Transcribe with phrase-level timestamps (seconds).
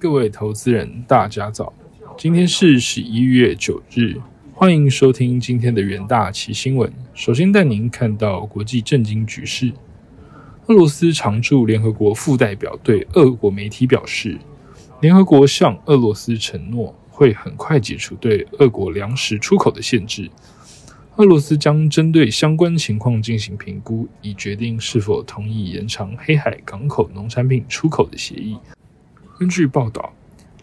[0.00, 1.72] 各位投资人，大家早！
[2.16, 4.14] 今天是十一月九日，
[4.54, 6.92] 欢迎收听今天的元大旗新闻。
[7.14, 9.72] 首先带您看到国际震惊局势。
[10.66, 14.38] 俄罗斯常驻联合国副代表对俄国媒体表示，
[15.00, 20.30] 联合国向俄罗斯承诺会很快解除对俄国粮食出口的限制。
[21.16, 28.56] 俄罗斯将针对相关情况进行评估，以决定是否同意延长黑海港口农产品出口的协议。
[29.38, 30.12] 根据报道，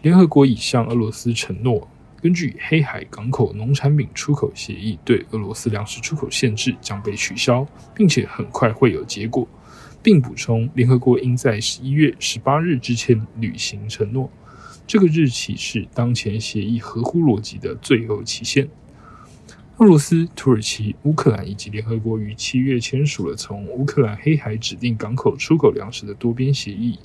[0.02, 1.88] 联合国已向俄罗斯承诺，
[2.20, 9.48] 根据黑海港口农产品出口协议，对俄罗斯粮食出口限制将被取消，并且很快会有结果，
[10.02, 14.30] 并补充，联合国应在十一月十八日之前履行承诺。
[14.86, 18.68] 这个日期是当前协议合乎逻辑的最后期限。
[19.78, 26.98] 俄罗斯、土耳其、乌克兰以及联合国于七月签署了从乌克兰黑海指定港口出口粮食的多边协议，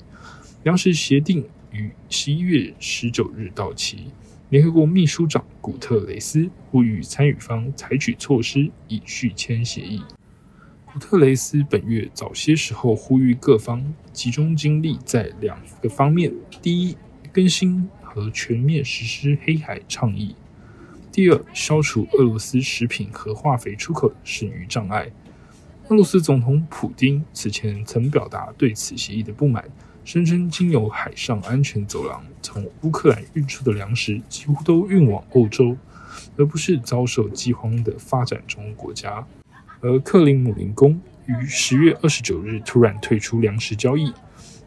[0.64, 1.42] 粮食协定。
[1.72, 4.06] 于十一月十九日到期。
[4.50, 10.02] 联合国秘书长古特雷斯呼吁参与方采取措施以续签协议。
[10.84, 16.30] 古特雷斯本月早些时候呼吁各方集中精力在两个方面：
[16.60, 16.94] 第一，
[17.32, 20.36] 更新和全面实施黑海倡议；
[21.10, 25.10] 第二，消除俄罗斯食品和化肥出口的剩余障碍。
[25.88, 29.64] 俄罗斯总统普京此前曾表达对此协议的不满。
[30.04, 35.76] 声称经由海上安全走廊从乌克兰运出的粮食几乎都运往欧洲，
[36.36, 39.24] 而不是遭受饥荒的发展中国家。
[39.80, 44.12] 而克林姆林宫于十月二十九日突然退出粮食交易，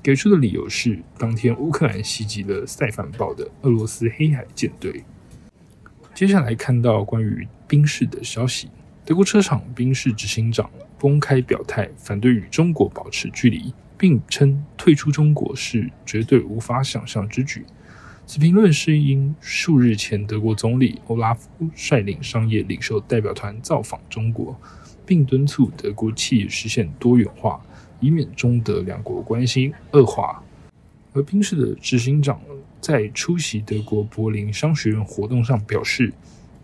[0.01, 5.03] 给出的理由是当天乌克兰袭击了塞凡堡的俄罗斯黑海舰队。
[6.13, 8.69] 接下来看到关于兵士的消息，
[9.03, 13.73] 德国车厂兵士执行长公开表态反对与中国保持距离。
[13.97, 17.65] 并称退出中国是绝对无法想象之举。
[18.25, 24.59] 此评论是因数日前德国总理欧拉夫率领商业领袖代表团造访中国，
[25.05, 27.61] 并敦促德国企业实现多元化，
[27.99, 30.43] 以免中德两国关系恶化。
[31.13, 32.41] 而宾士的执行长
[32.81, 36.11] 在出席德国柏林商学院活动上表示。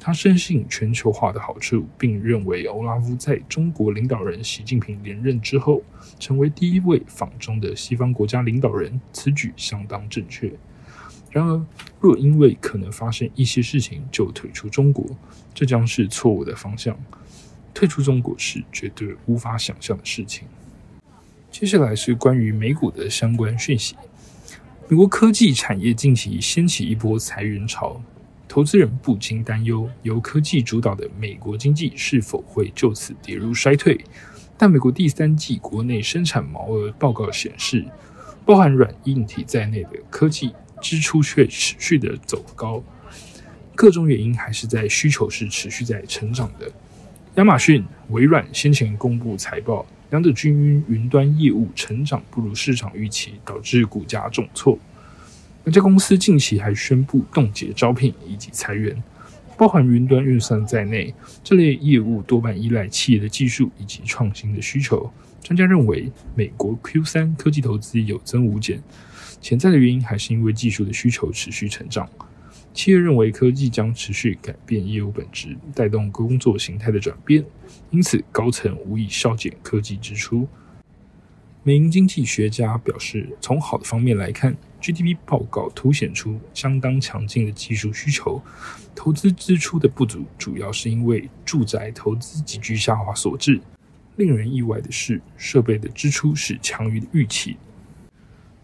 [0.03, 5.83] 他深信全球化的好处，并认为欧拉夫在中国领导人习近平连任之后，
[6.19, 10.51] 成为第一位访中的西方国家领导人，此举相当正确。
[11.29, 11.63] 然而，
[11.99, 15.05] 若因为可能发生一些事情就退出中国，
[15.53, 16.97] 这将是错误的方向。
[17.71, 20.47] 退出中国是绝对无法想象的事情。
[21.51, 23.95] 接下来是关于美股的相关讯息。
[24.87, 28.01] 美国科技产业近期掀起一波裁员潮。
[28.51, 33.97] 投资人不禁担忧，由科技主导的美国经济是否会就此跌入衰退？
[34.57, 37.85] 但美国第三季国内生产毛额报告显示，
[38.45, 42.83] 包含软硬体在内的科技支出却持续的走高。
[43.73, 46.69] 各种原因还是在需求是持续在成长的。
[47.35, 54.77] 亚马逊、微软先前公布财报，两者均因云端业务成长不如市场预期，导致股价重挫。
[55.63, 59.01] 那家公司近期还宣布冻结招聘以及裁员，
[59.57, 61.13] 包含云端运算在内，
[61.43, 65.11] 这类业务多半依赖企业的技术以及创新的需求。
[65.43, 68.81] 专家认为，美国 Q 三科技投资有增无减，
[69.39, 72.09] 潜在的原因还是因为技术的需求持续成长。
[72.73, 77.43] 企业认为科技将持续改变业务本质，带动工作形态的转变，
[77.89, 80.47] 因此高层无意削减科技支出。
[81.63, 88.41] 美银经济学家表示，从好的方面来看，GDP 报告凸显出相当强劲的技术需求。
[88.93, 93.61] 投资支出的不足，主要是因为住宅投资急剧下滑所致。
[94.17, 97.55] 令人意外的是，设备的支出是强于预期。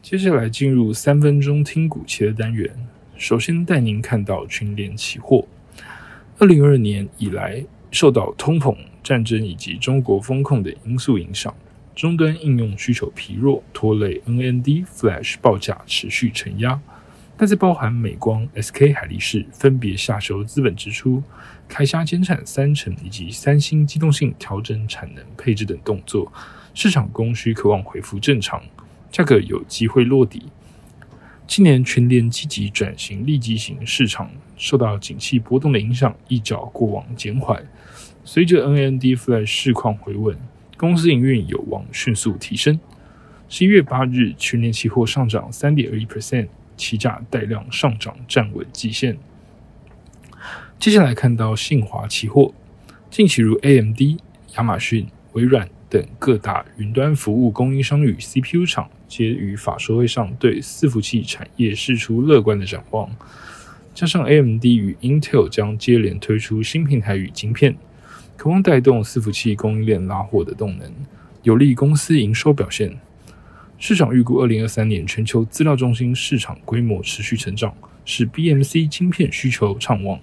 [0.02, 2.70] 接下来进入三分钟听股期的单元，
[3.18, 5.48] 首先带您看到群联期货。
[6.38, 11.54] 二零二二年以来，受到通膨、战争以及中国风控的因素影响。
[11.98, 16.80] 终端应用需求疲弱，拖累 NND Flash 报价持续承压。
[17.36, 21.24] 但在包含美光、SK 海力士分别下修资本支出、
[21.68, 26.32] 开虾减产三成，以及三星机动性调整产能配置等动作，
[26.76, 28.62] 市场供需渴望恢复正常，
[29.12, 30.44] 价格有机会落底。
[31.48, 37.68] 今年全年积极转型利基型市场，受到景气波动的影响，一较过往减缓。
[38.24, 40.38] 随着 NND Flash 市况回稳。
[40.78, 42.80] 公司营运有望迅速提升。
[43.50, 46.48] 十一月八日，全年期货上涨三点二一 percent，
[46.78, 49.18] 期价带量上涨站稳季线。
[50.80, 52.54] 接下来看到信华期货，
[53.10, 54.00] 近期如 AMD、
[54.56, 63.10] 亚马逊、微软等各大云端服务供应商与 CPU 厂皆于法说会上对伺服器产业释出乐观的展望。
[63.96, 67.76] 加上 AMD 与 Intel 将接连推出新平台与晶片，
[68.38, 70.90] 渴望带动伺服器供应链拉货的动能，
[71.42, 72.96] 有利公司营收表现。
[73.80, 77.76] 市场预估，二零二三年全球资料中心市场规模持续成长，
[78.06, 80.20] 使 BMC 晶片需求畅旺，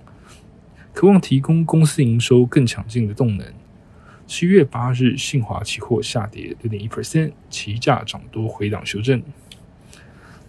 [0.93, 3.47] 渴望提供公司营收更强劲的动能。
[4.27, 9.21] 七月八日，信华期货下跌六点一 percent，期价涨多回档修正。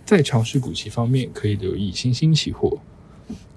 [0.06, 2.78] 在强势股期方面，可以留意新兴期货。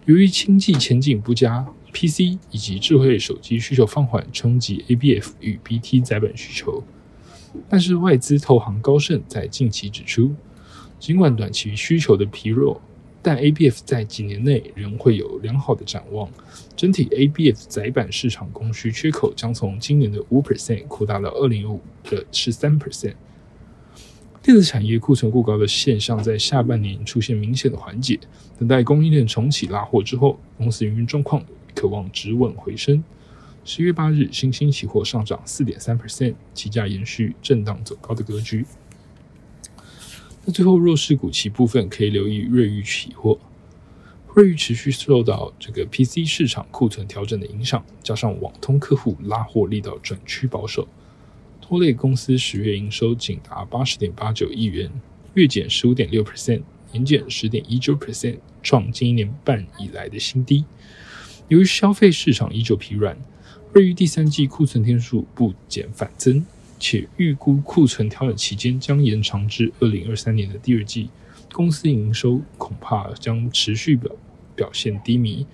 [0.06, 6.82] 由于经济前景不佳，PC 以及智慧手机需求放缓，冲击 ABF 与 BT 载板需求。
[7.68, 10.34] 但是外资投行高盛在近期指出，
[10.98, 12.80] 尽管短期需求的疲弱，
[13.22, 16.28] 但 ABF 在几年内仍会有良好的展望。
[16.76, 23.14] 整体 ABF 载板市场供需缺口将从今年的五 percent 扩大到二零五的十三 percent。
[24.40, 28.18] 电子产业库存过高的现象在下半年出现明显的缓解，
[28.58, 31.44] 等待供应链重启拉货之后，公司营运状况
[31.78, 33.04] 渴望止稳回升。
[33.64, 38.66] 十月八日，新兴期货上涨四点三 percent，期价延续震荡走高的格局。
[40.44, 43.38] 那最后弱势股期部分可以留意瑞昱期货，
[44.34, 50.88] 瑞昱持续受到这个 PC 市场库存调整的影响，加上网通客户拉货力道转趋保守，
[51.60, 54.90] 拖累公司十月营收仅达八十点八九亿元，
[55.34, 60.64] 月减十五点六 percent，年减十点一九 percent，创近一年半以来的新低。
[61.48, 63.16] 由于消费市场依旧疲软。
[63.74, 66.44] 瑞昱第三季库存天数不减反增，
[66.80, 71.10] 且预估库存调整期间将延长至二零二三年的第二季，
[71.52, 74.10] 公司营收恐怕将持续表
[74.56, 75.46] 表现低迷。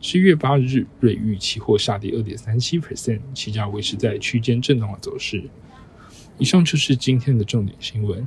[0.00, 5.42] 十一月八日，瑞玉期货下跌二点三七 percent，期价维持在区间震荡的走势。
[6.38, 8.26] 以上就是今天的重点新闻，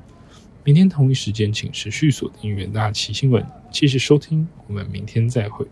[0.66, 5.66] 明天同一时间请持续锁定远大奇新闻，谢谢收听，我们明天再会。